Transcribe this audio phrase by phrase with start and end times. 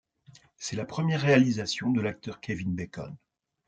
[0.57, 3.15] C'est la première réalisation de l'acteur Kevin Bacon.